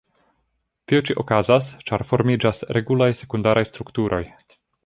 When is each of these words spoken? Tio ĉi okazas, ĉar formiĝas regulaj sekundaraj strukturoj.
Tio 0.91 1.01
ĉi 1.09 1.15
okazas, 1.25 1.69
ĉar 1.89 2.05
formiĝas 2.13 2.65
regulaj 2.81 3.11
sekundaraj 3.23 3.67
strukturoj. 3.75 4.25